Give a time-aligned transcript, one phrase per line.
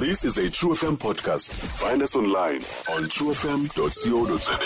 [0.00, 1.50] This is a True FM podcast.
[1.52, 4.58] Find us online on truefm.co.za.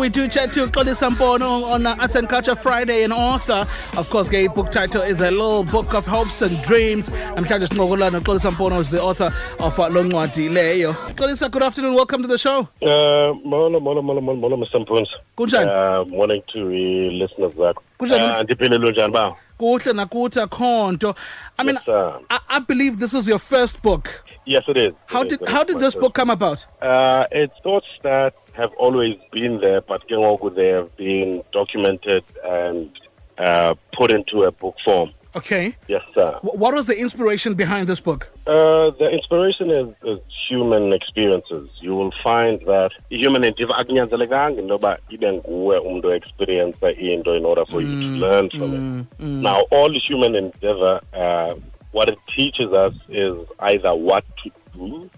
[0.00, 3.64] We do chat to Xolisa Mpono on uh, Arts and Culture Friday, an author.
[3.96, 7.08] Of course, the book title is A Little Book of Hopes and Dreams.
[7.36, 8.18] I'm Claudius Ngogolana.
[8.20, 10.94] Xolisa Mpono is the author of uh, Longwadi Leyo.
[11.14, 11.94] Xolisa, good afternoon.
[11.94, 12.66] Welcome to the show.
[12.82, 14.80] Uh, molo molo molo molo molo Mr.
[14.84, 15.12] Mpunzi.
[15.38, 15.68] Kunjani?
[15.70, 17.82] Uh, morning to the listeners zakho.
[18.00, 18.36] Kunjani?
[18.36, 19.36] Uh, ndiphile njani ba?
[19.60, 21.14] Kuhle nakuthi akhonto.
[21.58, 22.18] I mean, Yes, sir.
[22.30, 24.08] I, I believe this is your first book.
[24.44, 24.94] Yes, it is.
[25.06, 25.48] How It did is.
[25.48, 26.66] how did this book come about?
[26.82, 32.24] Uh, it's thoughts that have always been there, but ke ngoku they have been documented
[32.44, 32.90] and
[33.38, 35.10] uh, put into a book form.
[35.34, 35.74] Okay.
[35.88, 36.30] Yes, sir.
[36.42, 38.28] Wh- What was the inspiration behind this book?
[38.46, 41.70] Uh, the inspiration is, is human experiences.
[41.80, 47.44] You will find that human endeavor akunyanzelekanga into yoba ibe nguwe umntu experience into in
[47.46, 49.16] order for you to learn from it.
[49.48, 51.54] Now, all human endeavor, uh,
[51.92, 55.10] what it teaches us is either what to do,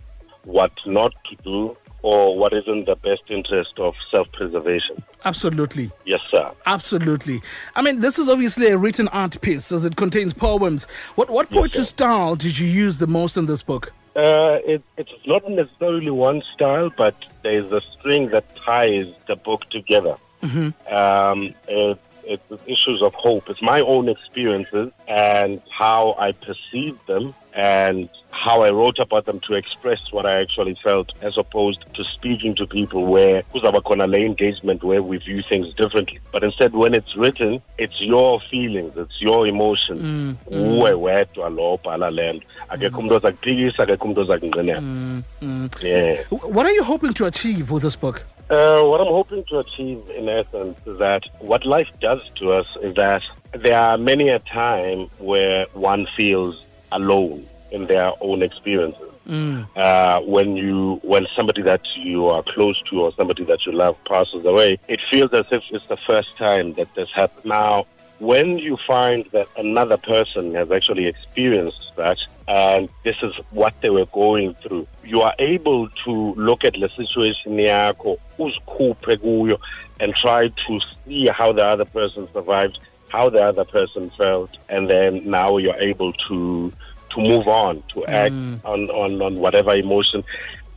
[0.44, 5.02] what not to do, or what is in the best interest of self-preservation.
[5.24, 5.90] Absolutely.
[6.04, 6.50] Yes, sir.
[6.66, 7.40] Absolutely.
[7.74, 10.84] I mean, this is obviously a written art piece as it contains poems.
[11.14, 11.86] What what Yes, poetry sir.
[11.86, 13.90] style did you use the most in this book?
[14.14, 19.68] Uh, it, it's not necessarily one style, but there's a string that ties the book
[19.70, 20.16] together.
[20.90, 23.48] Um, it, it's issues of hope.
[23.48, 28.08] It's my own experiences and how I perceive them and
[28.44, 32.54] how I wrote about them to express what I actually felt, as opposed to speaking
[32.56, 33.42] to people where
[34.06, 36.18] lay engagement where we view things differently.
[36.30, 40.02] But instead, when it's written, it's your feelings, it's your emotions.
[40.02, 40.74] Mm, mm.
[40.74, 42.46] Uwe wedwa lo obhala le nto.
[42.68, 43.08] Akekho mm.
[43.08, 44.82] umuntu ozakuphikisa, akekho umuntu ozakunqinela.
[45.82, 46.22] Yeah.
[46.30, 48.22] What are you hoping to achieve with this book?
[48.50, 52.68] Uh, what I'm hoping to achieve, in essence, is that what life does to us
[52.82, 53.22] is that
[53.52, 59.10] there are many a time where one feels alone in their own experiences.
[59.74, 63.96] Uh, when you, when somebody that you are close to or somebody that you love
[64.04, 67.46] passes away, it feels as if it's the first time that this happened.
[67.46, 67.86] Now,
[68.18, 73.90] when you find that another person has actually experienced that and this is what they
[73.90, 79.58] were going through you are able to look at the situation yakho uzikhuphe kuyo
[80.00, 82.78] and try to see how the other person survived
[83.08, 86.72] how the other person felt and then now you're able to
[87.14, 90.24] to move on to act on, on on whatever emotion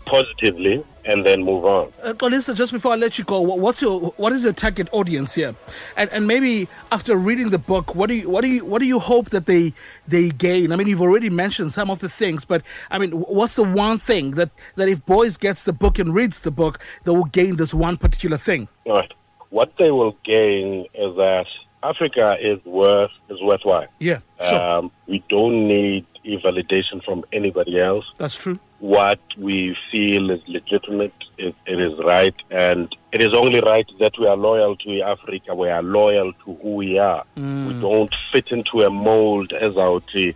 [0.06, 4.00] positively and then move on Uh, Xolisa, just before I let you go, what's your
[4.18, 5.54] what is your target audience here?
[5.96, 8.86] And and maybe after reading the book, what do you what do you what do
[8.86, 9.74] you hope that they
[10.08, 10.72] they gain?
[10.72, 14.00] I mean, you've already mentioned some of the things, but I mean, what's the one
[14.00, 17.56] thing that that if boys gets the book and reads the book, they will gain
[17.58, 18.68] this one particular thing?
[18.86, 19.12] All right.
[19.50, 21.48] What they will gain is that
[21.84, 23.88] Africa is worth is worthwhile.
[24.00, 26.06] Yeah, sure, Um, we don't need
[26.36, 28.06] validation from anybody else.
[28.18, 28.60] that's true.
[28.80, 34.20] What we feel is legitimate, it, it is right, and it is only right that
[34.20, 35.56] we are loyal to Africa.
[35.56, 37.24] We are loyal to who we are.
[37.36, 37.68] Mm.
[37.68, 40.36] We don't fit into a mold as our tea.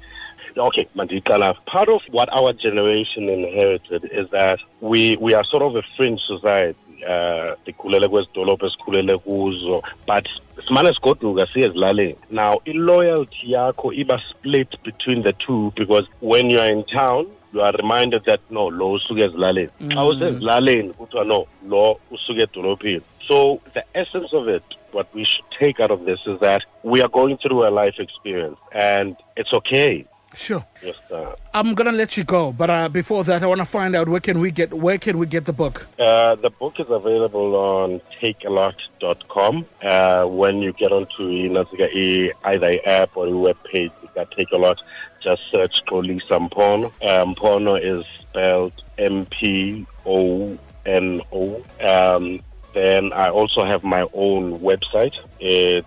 [0.57, 5.75] Okay, Mandikala, part of what our generation inherited is that we, we are sort of
[5.75, 6.78] a fringe society.
[7.01, 10.28] Uh, sikhulele kwezidolophu esikhulele kuzo but
[10.67, 16.59] simane sigoduka siye ezilalini now i-loyalty yakho iba split between the two because when you
[16.59, 21.45] are in town you are reminded that no lo usuke ezilalini xa usezilalini kuthiwa no
[21.69, 23.01] lo usuke edolophini.
[23.28, 27.01] So the essence of it what we should take out of this is that we
[27.01, 30.64] are going through a life experience and it's okay Sure.
[30.81, 31.36] yes sir.
[31.53, 34.22] I'm gonna let you go, but uh, before that, I want to find out where
[34.22, 35.88] can we get where can we get the book?
[36.00, 39.66] Uh, the book is available on takealot.com.
[39.81, 44.52] Uh, when you get onto Inatsika, either app or a web page, you can take
[44.52, 44.81] a lot.
[45.22, 46.91] Just search Xolisa Mpono.
[47.02, 51.62] Uh, Mpono is spelled M P O N O.
[51.81, 52.40] Um,
[52.74, 55.81] then I also have my own website, uh,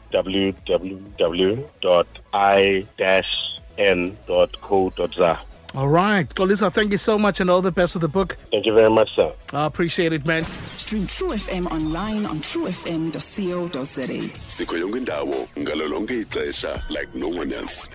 [3.78, 5.38] www.i-n.co.za.
[5.74, 8.36] All right, Xolisa, thank you so much, and all the best with the book.
[8.52, 9.32] Thank you very much, sir.
[9.52, 10.44] I appreciate it, man.
[10.44, 14.06] Stream True FM online on truefm.co.za.
[14.48, 15.88] Sikho yonke indawo ngalo
[16.20, 17.88] ixesha like no one else.